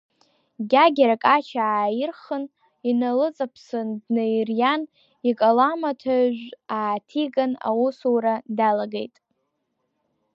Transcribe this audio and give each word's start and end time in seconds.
Гьагьарак 0.69 1.23
ача 1.35 1.61
ааирхын, 1.75 2.43
иналыҵаԥсан 2.89 3.87
днаириан, 4.03 4.81
икаламаҭажә 5.29 6.45
ааҭиган, 6.75 7.51
аусура 7.69 8.35
далагеит. 8.57 9.15